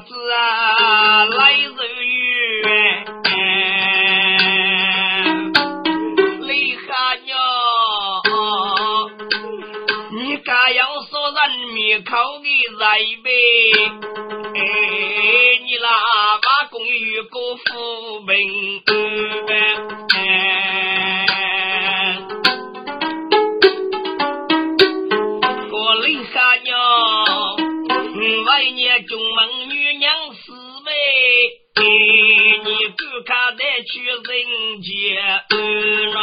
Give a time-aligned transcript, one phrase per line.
[0.00, 1.54] 子啊来
[33.56, 34.92] 得去人间
[36.14, 36.18] 啊。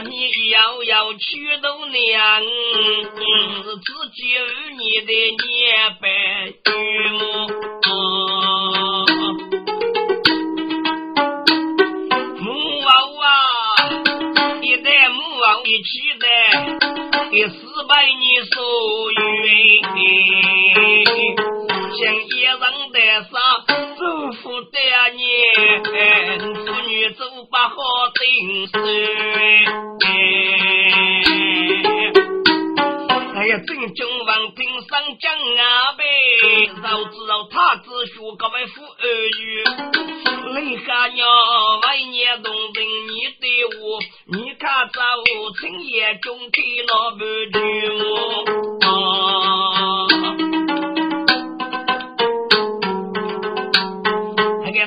[0.00, 0.10] 你
[0.50, 5.94] 要要娶到娘，自己儿女的年
[28.10, 28.72] 定数。
[33.36, 34.88] 哎呀，正中王平上
[35.20, 36.02] 讲啊呗，
[36.82, 39.04] 早知道他只学个为富儿
[39.38, 39.64] 女，
[40.54, 41.28] 雷下娘
[41.82, 42.76] 万年动人，
[43.08, 44.00] 你对我，
[44.32, 45.00] 你看早
[45.60, 47.18] 深夜中天那不
[47.52, 47.56] 句
[48.86, 48.88] 啊，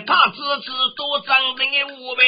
[0.05, 1.59] 他只知多长的
[1.99, 2.21] 五呗。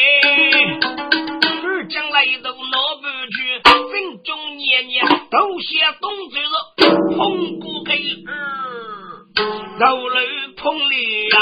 [5.69, 6.35] 都写东子
[6.79, 7.93] 是碰不给。
[8.25, 8.31] 儿，
[9.79, 10.15] 肉楼
[10.57, 11.37] 碰里呀，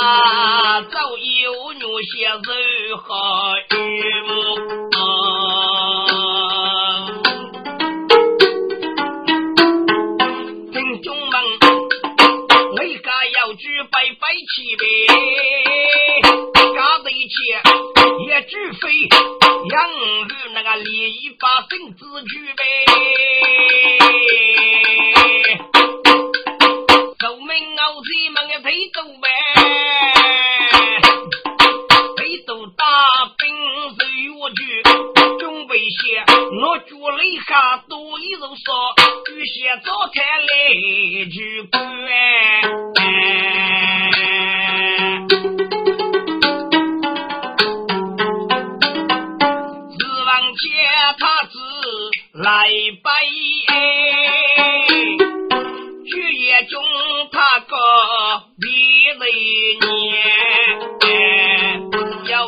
[0.00, 2.40] 啊啊，早有女些人
[2.96, 3.52] 好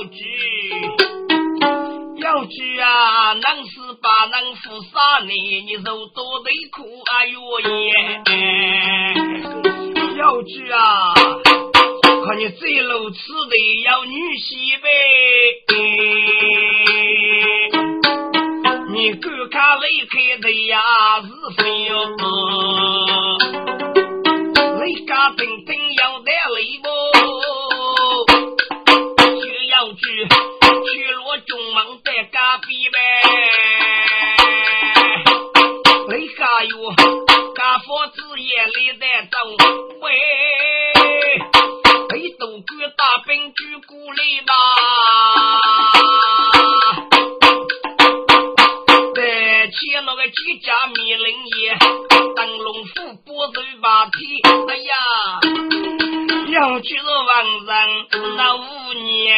[0.02, 0.18] 要知
[2.18, 7.70] 要知啊，能是把能负杀你，你肉多得苦啊哟耶，
[10.18, 11.14] 要知啊，
[12.26, 14.84] 看你这路吃的要女婿呗。
[18.92, 20.80] 你敢看雷开的呀
[21.22, 21.28] 是
[21.62, 21.92] 谁哟？
[24.80, 26.88] 雷家等等要带雷不？
[30.28, 32.96] 去罗中门在隔壁呗。
[36.08, 36.74] 雷家有
[37.54, 39.36] 家父子也来在走
[40.00, 40.10] 喂，
[42.10, 42.64] 雷都举
[42.96, 44.52] 大兵举鼓励吧。
[50.24, 51.74] 几家米林也，
[52.36, 54.14] 灯笼虎波头把天，
[54.68, 54.94] 哎呀，
[56.52, 59.36] 要就是王人那五年，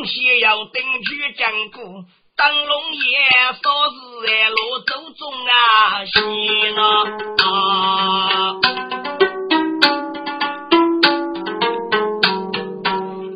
[0.00, 1.78] 急忙先要登去讲故，
[2.36, 3.18] 灯笼夜
[3.52, 6.10] 少是在路走中啊，西
[6.72, 6.80] 呢
[7.44, 7.44] 啊，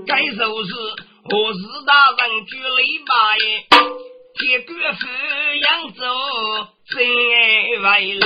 [0.07, 0.73] 该就是
[1.87, 3.45] 大人举雷把耶，
[4.39, 5.01] 铁杆斧
[5.61, 6.01] 扬州
[6.89, 6.93] 真
[7.83, 8.17] 为来耶。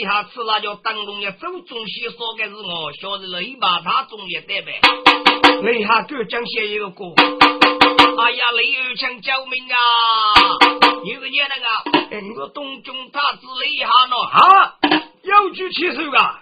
[0.00, 4.80] 雷下吃辣椒，当中也走中西说的是我，晓得雷把他中也得呗。
[5.62, 7.04] 雷下哥讲些一个歌，
[8.16, 9.76] 哎呀，雷二强救命啊！
[11.04, 14.72] 你是念那个，我东中他子雷哈呢，啊，
[15.24, 16.40] 要举起手啊，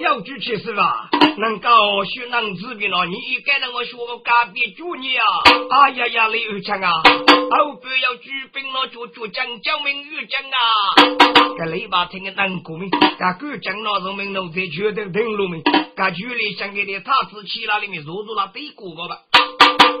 [0.00, 5.24] 有举起手啊，能够学能治病了，你该让我学个隔壁主你啊！
[5.70, 11.56] 哎呀呀，雷二强啊，后边要举兵了，就就讲救命玉讲啊！
[11.58, 12.88] 这雷把听个难过没？
[12.90, 15.62] 噶哥讲那人民农在绝对登陆没？
[15.96, 19.18] 噶距离想给你他子去那里面入入那对过个吧？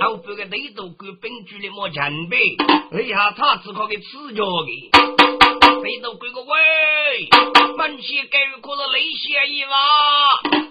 [0.00, 2.38] 后边个雷都跟兵局里莫前辈，
[2.90, 5.25] 雷下他子可给吃着的，
[5.86, 7.28] 雷都归个喂，
[7.76, 9.70] 门前盖可是雷先一嘛？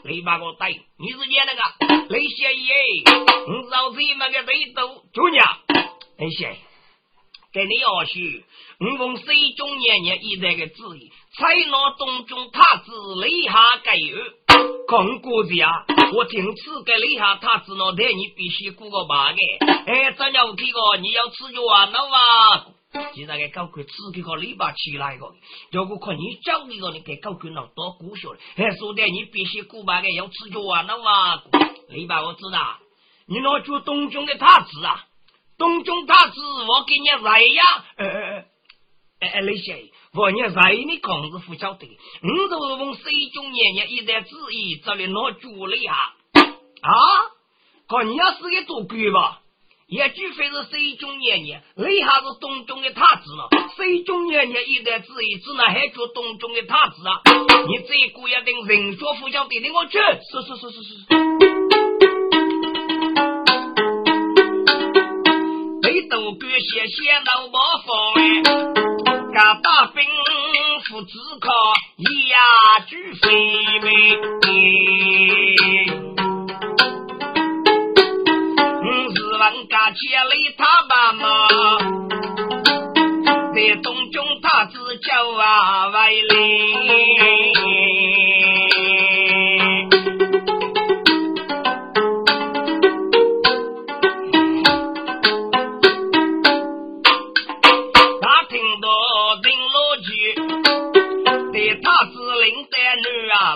[0.03, 2.67] 雷把我带，你是演那个雷先一？
[2.67, 5.57] 你找谁那个雷都主娘？
[6.17, 6.57] 雷先，
[7.53, 8.43] 给你要去。
[8.77, 12.91] 我奉水中年年一代的旨意，采纳东中太子
[13.21, 14.17] 雷下盖有。
[14.89, 19.37] 讲过子啊，我听此给雷下太子那带你必须过个八个。
[19.85, 22.65] 哎，咱要去个，你要吃药啊，那嘛？
[23.13, 25.33] 现在给搞块吃这个篱笆起来个，
[25.71, 31.43] 如果看你找一个，你给搞块那多古学，哎，说的你必须过八个，要吃药啊，那嘛？
[31.89, 32.79] 篱笆我知道，
[33.27, 35.05] 你那做东中的太子啊，
[35.57, 37.63] 东中太子，我给你来呀，
[37.97, 38.45] 呃呃呃。
[39.21, 45.93] 哎，那些我你在你公子不晓得，我都奉水中爷爷一代旨意，这里拿住了呀！
[46.33, 46.91] 啊，
[47.87, 49.41] 看你要是个做官吧，
[49.87, 53.47] 也除非是水中爷爷，你还是洞中的太子了。
[53.75, 57.21] 水中爷爷一代之一，只能还做东中的太子啊！
[57.67, 61.05] 你这个要等人说不晓得的，我去，是是是是是。
[65.83, 68.19] 北斗官写写老伯父哎。
[69.35, 70.03] 家大兵
[70.85, 71.11] 父子
[71.41, 71.51] 靠，
[71.97, 72.39] 一呀
[72.87, 73.27] 举飞
[73.81, 73.85] 妹。
[79.95, 81.23] 问家千里他爸妈，
[83.53, 85.09] 在东中他只叫
[85.39, 86.35] 啊外来。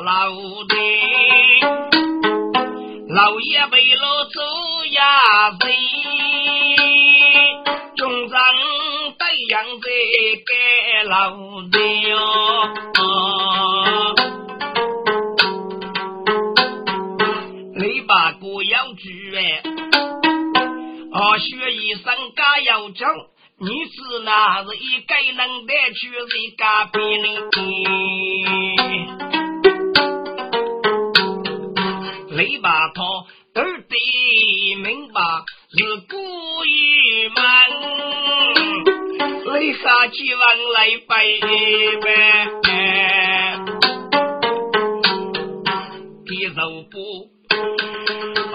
[0.02, 0.30] 老
[0.68, 0.76] 的，
[3.20, 4.40] 老爷背了走
[4.92, 5.04] 呀
[5.60, 5.68] 谁？
[7.98, 8.40] 中长
[9.18, 9.90] 带样子
[10.48, 10.54] 给
[11.04, 11.36] 老
[11.70, 12.16] 的哟。
[17.76, 19.62] 你把歌要举哎，
[21.12, 22.06] 啊，学医生
[22.38, 23.06] 家要教，
[23.58, 27.36] 你是那是一个能得去一个比你。
[32.40, 33.04] 雷把他
[33.56, 33.96] 耳得
[34.82, 35.22] 明白
[35.78, 36.16] 是故
[36.66, 37.44] 意瞒，
[39.54, 40.44] 雷下去往
[40.74, 41.12] 来拜
[42.02, 42.08] 拜，
[46.26, 46.96] 地肉不，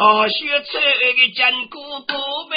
[0.02, 1.76] 哦，学车个坚固
[2.08, 2.14] 不
[2.48, 2.56] 呗。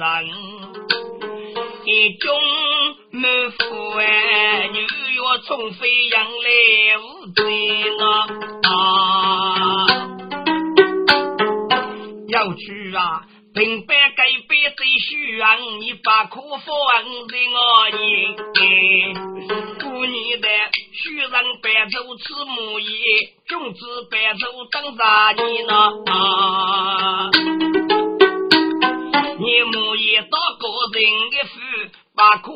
[0.00, 0.08] 人，
[1.84, 2.32] 一中
[3.10, 4.86] 满腹哎，女月
[5.46, 7.44] 从飞扬来无罪
[7.98, 8.02] 呢
[8.70, 9.86] 啊！
[12.28, 16.66] 要举啊，平白改变最虚妄，你把苦放
[17.28, 18.00] 在我眼，
[19.80, 20.48] 故你的。
[22.22, 22.88] 此木叶，
[23.48, 25.72] 君子白走等啥年呢？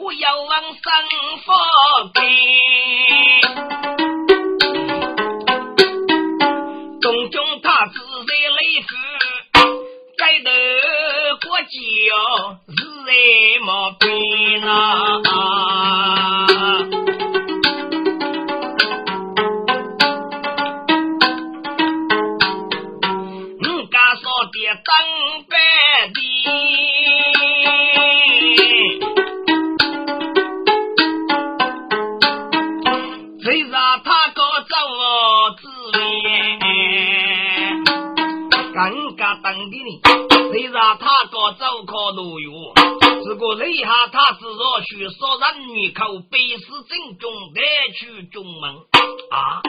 [0.05, 0.85] 不要往生
[1.47, 1.55] 佛
[2.13, 2.21] 给。
[7.01, 7.95] 东中他自
[8.27, 8.87] 在雷府，
[10.19, 10.51] 在头
[11.49, 11.73] 国教
[12.69, 13.09] 是在
[13.65, 13.71] 毛
[42.25, 42.75] 边呐。
[43.55, 47.63] 雷下他是若许少人女口，背是正中带
[47.93, 48.71] 去中门
[49.31, 49.63] 啊！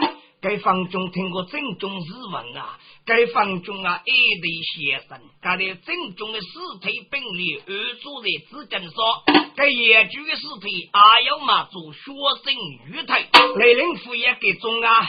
[0.46, 2.78] 该方中听过正中日文啊！
[3.04, 6.46] 该方中啊，一对先生，他的正中的尸
[6.80, 9.24] 体并列，而坐在之间说：
[9.56, 12.12] 该野猪的尸体还要嘛做学
[12.44, 12.54] 生
[12.86, 13.26] 鱼腿，
[13.56, 15.08] 雷灵府也给中啊！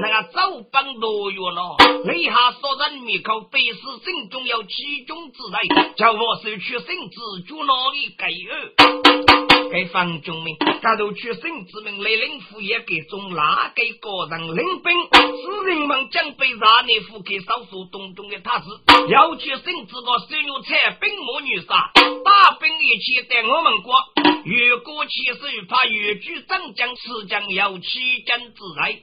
[0.00, 0.40] 那个走
[0.72, 1.76] 本多月了，
[2.06, 9.47] 雷下说人灭口，背是正中有其中之类，叫我收取圣旨，就那里给二。
[9.72, 17.38] 该方中命，他都取圣旨命，雷灵府也给中哪个个人领兵，使人们将被杀内府给。
[17.48, 18.66] 少数东中的太子
[19.08, 21.90] 要求甚至个孙女采兵魔女杀，
[22.22, 23.94] 大兵一起在我们国。
[24.44, 29.00] 越过其实怕越剧镇江持将有七将之内，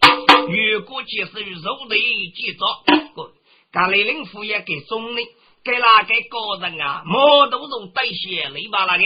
[0.50, 1.32] 越过其实
[1.64, 1.98] 肉内
[2.36, 2.60] 记着。
[3.72, 5.22] 干雷领府也给送的，
[5.64, 7.02] 给哪个个人啊？
[7.06, 9.06] 毛都是带血雷巴那个。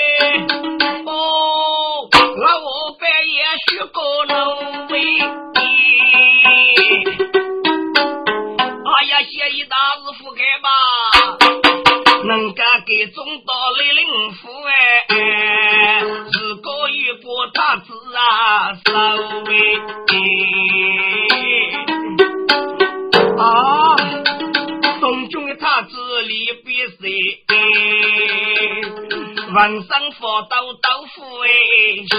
[0.00, 0.57] Thank you.
[29.88, 31.48] 晚上佛道豆腐哎，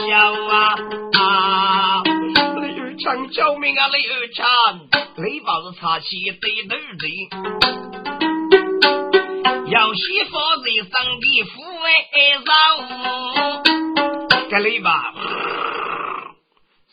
[0.08, 0.74] 笑啊
[1.20, 2.02] 啊！
[2.62, 4.46] 雷二强救命啊，雷二强！
[5.18, 7.00] 雷把子插起对头人，
[9.70, 10.32] 要媳妇
[10.64, 11.88] 在上的父爱
[12.44, 12.50] 上，
[14.50, 15.14] 这雷把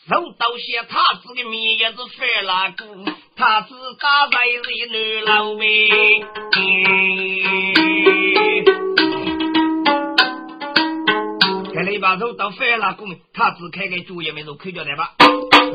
[0.07, 2.85] 手刀些他子的面也是翻了个，
[3.35, 5.65] 他子打在人老妹。
[11.97, 15.15] 雷把手刀翻了个，他子开个主意没有开掉来吧。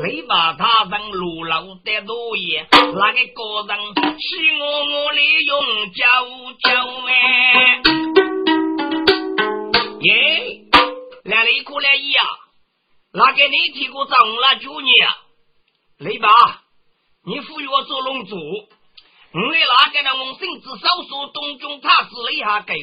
[0.01, 3.77] 雷把他人路老的多也，那个个人
[4.17, 6.05] 欺我我利用叫
[6.61, 7.81] 叫哎，
[9.99, 10.61] 耶，
[11.25, 12.21] 来雷过来一呀，
[13.11, 15.09] 那个你提过账了九年，
[15.97, 16.29] 雷把，
[17.25, 22.73] 你赋予我做龙族，我的那个呢，我甚至少说东中他子了一下狗，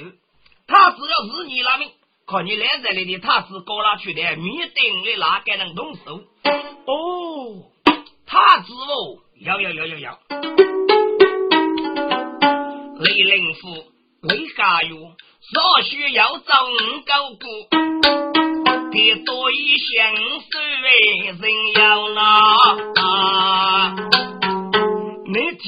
[0.66, 1.90] 他只要是你那命。
[2.30, 6.22] 看你来这里的他是高拉去的，面对我的哪个能动手？
[6.86, 7.66] 哦，
[8.24, 10.16] 他子哦，要要要要要！
[13.00, 13.84] 雷灵府，
[14.28, 14.96] 雷家哟，
[15.52, 17.46] 少许要找五高姑，
[18.92, 20.14] 别多一相
[20.52, 22.22] 随人要拿。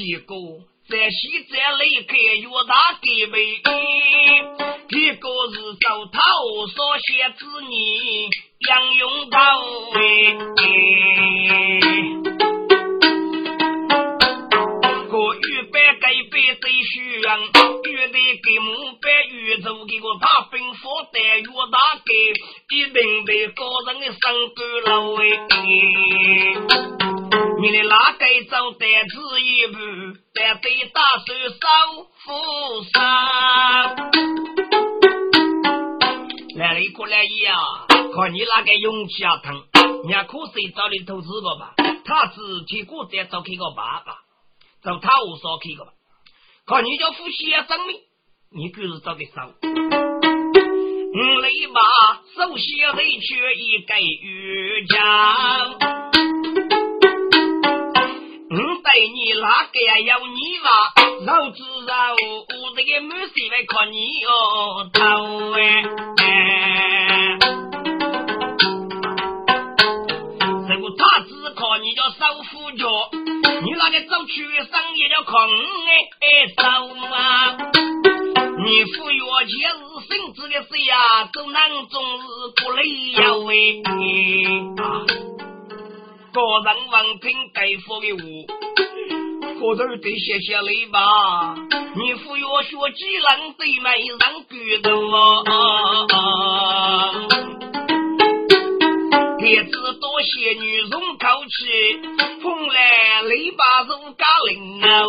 [0.03, 0.35] 一个？
[0.89, 3.55] 在西在雷开越大地位，
[4.89, 6.17] 一个是手头
[6.67, 7.73] 所写子女
[8.67, 9.37] 杨永道
[9.93, 9.97] 哎，
[15.09, 17.29] 个预备改变最虚啊，
[17.85, 18.67] 越得给母
[19.01, 22.11] 白宇宙给我大兵火弹越大给，
[22.75, 24.21] 一定得个人的身
[24.53, 25.21] 高了喂。
[27.63, 29.79] 你的哪个走单子一步，
[30.33, 31.55] 但得打手手
[32.19, 32.99] 扶上。
[36.57, 37.55] 来了一个来一啊，
[37.87, 39.63] 看你那个勇气啊疼，
[40.09, 41.73] 伢可谁找你投资个吧？
[42.03, 44.17] 他自己过再找开个爸爸，
[44.83, 45.93] 找他无所开个吧？
[46.67, 47.95] 看你叫夫妻啊生命，
[48.51, 49.49] 你就是找个少。
[49.61, 51.79] 嗯，来吧，
[52.35, 56.02] 首先得缺一个玉家。
[58.55, 59.99] 嗯，对你哪个呀？
[60.05, 60.93] 要你吧，
[61.25, 64.29] 老子啊，我这个母媳来看你哦
[64.93, 64.99] 头
[65.53, 65.59] 哎。
[70.67, 73.09] 这个他只靠你叫手扶脚，
[73.63, 75.33] 你那个走去生也叫空
[76.21, 76.63] 哎走
[77.11, 77.57] 啊！
[78.63, 82.23] 你服药前是生子的事呀，走南终日
[82.63, 83.81] 不累呀喂
[84.77, 85.32] 啊！
[86.33, 88.25] 个人王听对付的我，
[89.75, 90.97] 个人得谢谢你吧。
[91.95, 94.19] 你服药学技能对美人
[94.49, 95.21] 举动啊！
[99.37, 102.01] 天子多谢女中口气，
[102.41, 105.05] 风来雷把如家灵啊！